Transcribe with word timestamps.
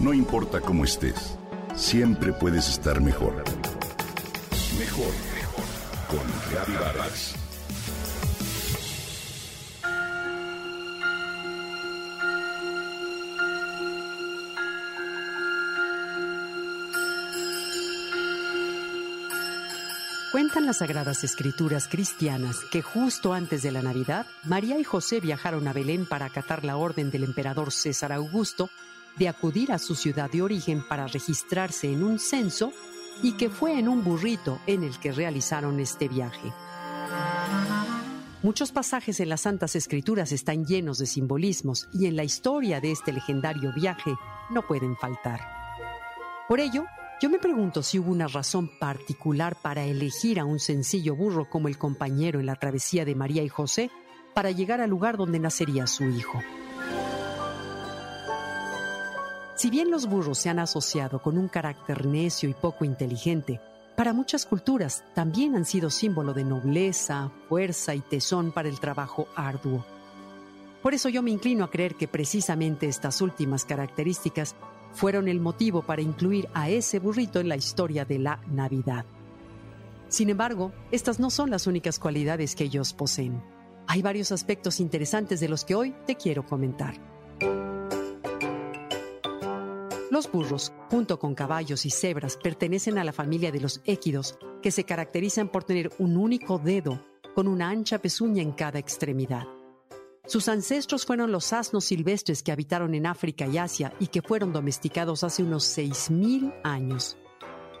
No 0.00 0.14
importa 0.14 0.62
cómo 0.62 0.86
estés, 0.86 1.36
siempre 1.76 2.32
puedes 2.32 2.70
estar 2.70 3.02
mejor. 3.02 3.44
Mejor, 4.78 5.12
mejor. 5.34 5.64
Con 6.08 6.50
Reavivadas. 6.50 7.34
Cuentan 20.32 20.64
las 20.64 20.78
Sagradas 20.78 21.24
Escrituras 21.24 21.88
cristianas 21.88 22.56
que 22.72 22.80
justo 22.80 23.34
antes 23.34 23.62
de 23.62 23.70
la 23.70 23.82
Navidad, 23.82 24.24
María 24.44 24.78
y 24.78 24.84
José 24.84 25.20
viajaron 25.20 25.68
a 25.68 25.74
Belén 25.74 26.06
para 26.06 26.24
acatar 26.24 26.64
la 26.64 26.78
orden 26.78 27.10
del 27.10 27.24
emperador 27.24 27.70
César 27.70 28.12
Augusto 28.12 28.70
de 29.16 29.28
acudir 29.28 29.72
a 29.72 29.78
su 29.78 29.94
ciudad 29.94 30.30
de 30.30 30.42
origen 30.42 30.82
para 30.88 31.06
registrarse 31.06 31.92
en 31.92 32.02
un 32.02 32.18
censo 32.18 32.72
y 33.22 33.32
que 33.32 33.50
fue 33.50 33.78
en 33.78 33.88
un 33.88 34.02
burrito 34.02 34.60
en 34.66 34.82
el 34.82 34.98
que 34.98 35.12
realizaron 35.12 35.78
este 35.80 36.08
viaje. 36.08 36.52
Muchos 38.42 38.72
pasajes 38.72 39.20
en 39.20 39.28
las 39.28 39.42
Santas 39.42 39.76
Escrituras 39.76 40.32
están 40.32 40.64
llenos 40.64 40.98
de 40.98 41.04
simbolismos 41.04 41.88
y 41.92 42.06
en 42.06 42.16
la 42.16 42.24
historia 42.24 42.80
de 42.80 42.90
este 42.90 43.12
legendario 43.12 43.72
viaje 43.74 44.14
no 44.48 44.66
pueden 44.66 44.96
faltar. 44.96 45.40
Por 46.48 46.58
ello, 46.58 46.86
yo 47.20 47.28
me 47.28 47.38
pregunto 47.38 47.82
si 47.82 47.98
hubo 47.98 48.10
una 48.10 48.28
razón 48.28 48.70
particular 48.78 49.56
para 49.60 49.84
elegir 49.84 50.40
a 50.40 50.46
un 50.46 50.58
sencillo 50.58 51.14
burro 51.14 51.50
como 51.50 51.68
el 51.68 51.76
compañero 51.76 52.40
en 52.40 52.46
la 52.46 52.56
travesía 52.56 53.04
de 53.04 53.14
María 53.14 53.42
y 53.42 53.48
José 53.50 53.90
para 54.34 54.50
llegar 54.52 54.80
al 54.80 54.88
lugar 54.88 55.18
donde 55.18 55.38
nacería 55.38 55.86
su 55.86 56.04
hijo. 56.04 56.40
Si 59.60 59.68
bien 59.68 59.90
los 59.90 60.06
burros 60.06 60.38
se 60.38 60.48
han 60.48 60.58
asociado 60.58 61.20
con 61.20 61.36
un 61.36 61.46
carácter 61.46 62.06
necio 62.06 62.48
y 62.48 62.54
poco 62.54 62.86
inteligente, 62.86 63.60
para 63.94 64.14
muchas 64.14 64.46
culturas 64.46 65.04
también 65.14 65.54
han 65.54 65.66
sido 65.66 65.90
símbolo 65.90 66.32
de 66.32 66.44
nobleza, 66.44 67.30
fuerza 67.46 67.94
y 67.94 68.00
tesón 68.00 68.52
para 68.52 68.70
el 68.70 68.80
trabajo 68.80 69.28
arduo. 69.36 69.84
Por 70.82 70.94
eso 70.94 71.10
yo 71.10 71.20
me 71.20 71.30
inclino 71.30 71.62
a 71.62 71.70
creer 71.70 71.94
que 71.96 72.08
precisamente 72.08 72.88
estas 72.88 73.20
últimas 73.20 73.66
características 73.66 74.56
fueron 74.94 75.28
el 75.28 75.40
motivo 75.40 75.82
para 75.82 76.00
incluir 76.00 76.48
a 76.54 76.70
ese 76.70 76.98
burrito 76.98 77.38
en 77.38 77.50
la 77.50 77.56
historia 77.56 78.06
de 78.06 78.18
la 78.18 78.40
Navidad. 78.50 79.04
Sin 80.08 80.30
embargo, 80.30 80.72
estas 80.90 81.20
no 81.20 81.28
son 81.28 81.50
las 81.50 81.66
únicas 81.66 81.98
cualidades 81.98 82.56
que 82.56 82.64
ellos 82.64 82.94
poseen. 82.94 83.42
Hay 83.88 84.00
varios 84.00 84.32
aspectos 84.32 84.80
interesantes 84.80 85.38
de 85.38 85.50
los 85.50 85.66
que 85.66 85.74
hoy 85.74 85.94
te 86.06 86.16
quiero 86.16 86.46
comentar. 86.46 87.19
Los 90.10 90.30
burros, 90.30 90.72
junto 90.90 91.20
con 91.20 91.36
caballos 91.36 91.86
y 91.86 91.90
cebras, 91.90 92.36
pertenecen 92.36 92.98
a 92.98 93.04
la 93.04 93.12
familia 93.12 93.52
de 93.52 93.60
los 93.60 93.80
équidos, 93.84 94.36
que 94.60 94.72
se 94.72 94.82
caracterizan 94.82 95.48
por 95.48 95.62
tener 95.62 95.92
un 95.98 96.16
único 96.16 96.58
dedo 96.58 97.00
con 97.36 97.46
una 97.46 97.70
ancha 97.70 98.00
pezuña 98.00 98.42
en 98.42 98.50
cada 98.50 98.80
extremidad. 98.80 99.44
Sus 100.26 100.48
ancestros 100.48 101.06
fueron 101.06 101.30
los 101.30 101.52
asnos 101.52 101.84
silvestres 101.84 102.42
que 102.42 102.50
habitaron 102.50 102.94
en 102.94 103.06
África 103.06 103.46
y 103.46 103.58
Asia 103.58 103.92
y 104.00 104.08
que 104.08 104.20
fueron 104.20 104.52
domesticados 104.52 105.22
hace 105.22 105.44
unos 105.44 105.78
6.000 105.78 106.60
años, 106.64 107.16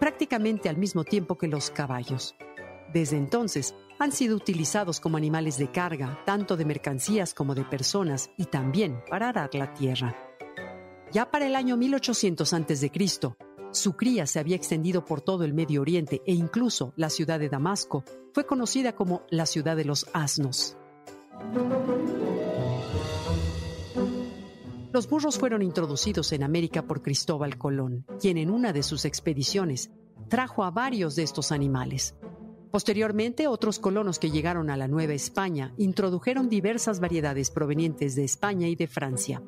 prácticamente 0.00 0.68
al 0.68 0.78
mismo 0.78 1.04
tiempo 1.04 1.38
que 1.38 1.46
los 1.46 1.70
caballos. 1.70 2.34
Desde 2.92 3.16
entonces, 3.16 3.76
han 4.00 4.10
sido 4.10 4.34
utilizados 4.36 4.98
como 4.98 5.16
animales 5.16 5.58
de 5.58 5.70
carga, 5.70 6.20
tanto 6.26 6.56
de 6.56 6.64
mercancías 6.64 7.34
como 7.34 7.54
de 7.54 7.64
personas, 7.64 8.30
y 8.36 8.46
también 8.46 9.00
para 9.08 9.28
arar 9.28 9.54
la 9.54 9.72
tierra. 9.74 10.25
Ya 11.12 11.30
para 11.30 11.46
el 11.46 11.56
año 11.56 11.76
1800 11.76 12.52
a.C., 12.52 12.90
su 13.72 13.92
cría 13.94 14.26
se 14.26 14.38
había 14.38 14.56
extendido 14.56 15.04
por 15.04 15.20
todo 15.20 15.44
el 15.44 15.52
Medio 15.52 15.82
Oriente 15.82 16.22
e 16.26 16.32
incluso 16.32 16.92
la 16.96 17.10
ciudad 17.10 17.38
de 17.38 17.48
Damasco 17.48 18.04
fue 18.32 18.46
conocida 18.46 18.94
como 18.94 19.22
la 19.28 19.44
ciudad 19.44 19.76
de 19.76 19.84
los 19.84 20.06
asnos. 20.14 20.76
Los 24.92 25.08
burros 25.10 25.38
fueron 25.38 25.60
introducidos 25.60 26.32
en 26.32 26.42
América 26.42 26.86
por 26.86 27.02
Cristóbal 27.02 27.58
Colón, 27.58 28.06
quien 28.18 28.38
en 28.38 28.50
una 28.50 28.72
de 28.72 28.82
sus 28.82 29.04
expediciones 29.04 29.90
trajo 30.28 30.64
a 30.64 30.70
varios 30.70 31.16
de 31.16 31.22
estos 31.24 31.52
animales. 31.52 32.14
Posteriormente, 32.70 33.46
otros 33.46 33.78
colonos 33.78 34.18
que 34.18 34.30
llegaron 34.30 34.70
a 34.70 34.76
la 34.76 34.88
Nueva 34.88 35.12
España 35.12 35.74
introdujeron 35.76 36.48
diversas 36.48 37.00
variedades 37.00 37.50
provenientes 37.50 38.16
de 38.16 38.24
España 38.24 38.68
y 38.68 38.76
de 38.76 38.86
Francia. 38.86 39.42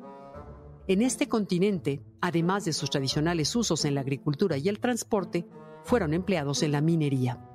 En 0.89 1.03
este 1.03 1.27
continente, 1.27 2.01
además 2.19 2.65
de 2.65 2.73
sus 2.73 2.89
tradicionales 2.89 3.55
usos 3.55 3.85
en 3.85 3.93
la 3.93 4.01
agricultura 4.01 4.57
y 4.57 4.69
el 4.69 4.79
transporte, 4.79 5.45
fueron 5.83 6.15
empleados 6.15 6.63
en 6.63 6.71
la 6.71 6.81
minería. 6.81 7.45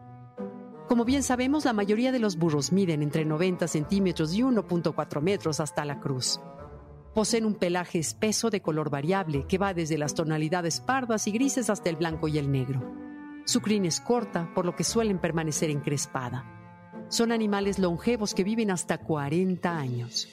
Como 0.87 1.05
bien 1.05 1.25
sabemos, 1.25 1.65
la 1.65 1.73
mayoría 1.73 2.13
de 2.13 2.21
los 2.21 2.37
burros 2.37 2.71
miden 2.71 3.03
entre 3.03 3.25
90 3.25 3.67
centímetros 3.67 4.33
y 4.35 4.43
1.4 4.43 5.21
metros 5.21 5.59
hasta 5.59 5.85
la 5.85 5.99
cruz. 5.99 6.39
Poseen 7.13 7.45
un 7.45 7.57
pelaje 7.57 7.99
espeso 7.99 8.51
de 8.51 8.63
color 8.63 8.89
variable 8.89 9.47
que 9.49 9.59
va 9.59 9.75
desde 9.75 9.99
las 9.99 10.15
tonalidades 10.15 10.81
pardas 10.81 11.27
y 11.27 11.33
grises 11.33 11.71
hasta 11.71 11.91
el 11.91 11.97
blanco 11.97 12.29
y 12.29 12.39
el 12.39 12.53
negro. 12.53 12.89
Su 13.47 13.61
crin 13.61 13.85
es 13.85 14.01
corta, 14.01 14.55
por 14.55 14.65
lo 14.65 14.77
que 14.77 14.85
suelen 14.85 15.19
permanecer 15.19 15.71
encrespada. 15.71 17.05
Son 17.09 17.33
animales 17.33 17.81
longevos 17.81 18.33
que 18.33 18.45
viven 18.45 18.71
hasta 18.71 18.99
40 18.99 19.77
años. 19.77 20.29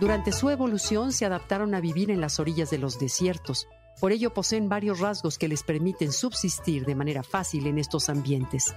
Durante 0.00 0.32
su 0.32 0.48
evolución 0.48 1.12
se 1.12 1.26
adaptaron 1.26 1.74
a 1.74 1.80
vivir 1.80 2.10
en 2.10 2.22
las 2.22 2.40
orillas 2.40 2.70
de 2.70 2.78
los 2.78 2.98
desiertos. 2.98 3.68
Por 4.00 4.12
ello 4.12 4.32
poseen 4.32 4.70
varios 4.70 4.98
rasgos 4.98 5.36
que 5.36 5.46
les 5.46 5.62
permiten 5.62 6.10
subsistir 6.10 6.86
de 6.86 6.94
manera 6.94 7.22
fácil 7.22 7.66
en 7.66 7.78
estos 7.78 8.08
ambientes. 8.08 8.74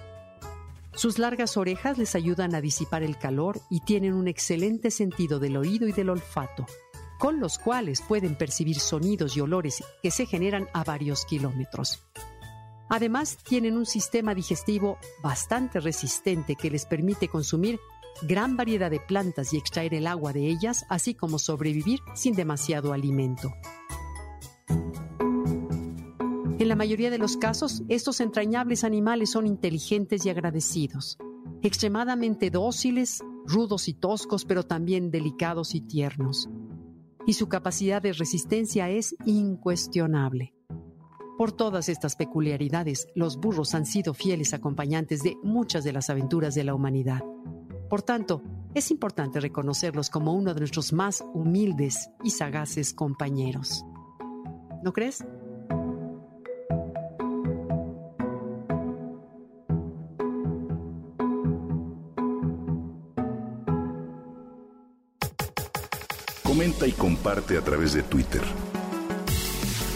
Sus 0.94 1.20
largas 1.20 1.56
orejas 1.56 1.98
les 1.98 2.16
ayudan 2.16 2.54
a 2.56 2.62
disipar 2.62 3.04
el 3.04 3.18
calor 3.18 3.62
y 3.70 3.80
tienen 3.80 4.14
un 4.14 4.28
excelente 4.28 4.92
sentido 4.92 5.40
del 5.40 5.56
oído 5.56 5.88
y 5.88 5.94
del 5.94 6.10
olfato, 6.10 6.66
con 7.20 7.40
los 7.40 7.58
cuales 7.58 8.02
pueden 8.02 8.36
percibir 8.38 8.78
sonidos 8.78 9.38
y 9.38 9.40
olores 9.40 9.82
que 10.04 10.12
se 10.12 10.26
generan 10.26 10.68
a 10.74 10.84
varios 10.84 11.24
kilómetros. 11.24 12.04
Además, 12.94 13.40
tienen 13.44 13.76
un 13.76 13.88
sistema 13.88 14.36
digestivo 14.36 15.00
bastante 15.24 15.80
resistente 15.80 16.56
que 16.56 16.70
les 16.70 16.86
permite 16.86 17.28
consumir 17.28 17.80
gran 18.22 18.56
variedad 18.56 18.92
de 18.92 19.00
plantas 19.00 19.52
y 19.52 19.58
extraer 19.58 19.96
el 19.96 20.06
agua 20.06 20.32
de 20.32 20.48
ellas, 20.48 20.86
así 20.90 21.16
como 21.16 21.40
sobrevivir 21.40 22.02
sin 22.14 22.36
demasiado 22.36 22.94
alimento. 22.94 23.52
En 26.60 26.68
la 26.68 26.76
mayoría 26.76 27.10
de 27.10 27.18
los 27.18 27.36
casos, 27.36 27.82
estos 27.90 28.22
entrañables 28.22 28.84
animales 28.84 29.32
son 29.32 29.48
inteligentes 29.48 30.24
y 30.28 30.30
agradecidos, 30.30 31.18
extremadamente 31.64 32.52
dóciles, 32.52 33.24
rudos 33.48 33.88
y 33.88 33.96
toscos, 33.96 34.46
pero 34.46 34.68
también 34.68 35.10
delicados 35.10 35.74
y 35.74 35.82
tiernos. 35.82 36.48
Y 37.26 37.34
su 37.34 37.50
capacidad 37.50 38.04
de 38.04 38.14
resistencia 38.14 38.88
es 38.92 39.16
incuestionable. 39.26 40.54
Por 41.38 41.52
todas 41.52 41.90
estas 41.90 42.16
peculiaridades, 42.16 43.08
los 43.16 43.38
burros 43.38 43.74
han 43.74 43.88
sido 43.88 44.14
fieles 44.14 44.54
acompañantes 44.54 45.24
de 45.24 45.36
muchas 45.42 45.84
de 45.84 45.92
las 45.92 46.12
aventuras 46.12 46.54
de 46.54 46.64
la 46.64 46.76
humanidad. 46.76 47.24
Por 47.90 48.04
tanto, 48.04 48.44
es 48.76 48.92
importante 48.92 49.40
reconocerlos 49.40 50.12
como 50.12 50.34
uno 50.34 50.54
de 50.54 50.60
nuestros 50.60 50.94
más 50.94 51.24
humildes 51.34 52.10
y 52.24 52.30
sagaces 52.30 52.94
compañeros. 52.94 53.84
¿No 54.84 54.94
crees? 54.94 55.26
Comenta 66.44 66.86
y 66.86 66.92
comparte 66.92 67.58
a 67.58 67.64
través 67.64 67.94
de 67.94 68.04
Twitter. 68.04 68.44